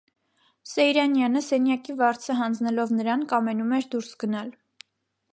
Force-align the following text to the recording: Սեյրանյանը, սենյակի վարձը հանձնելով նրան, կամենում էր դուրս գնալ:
Սեյրանյանը, 0.69 1.41
սենյակի 1.47 1.93
վարձը 1.99 2.37
հանձնելով 2.39 2.93
նրան, 3.01 3.25
կամենում 3.33 3.75
էր 3.81 3.87
դուրս 3.93 4.09
գնալ: 4.25 4.49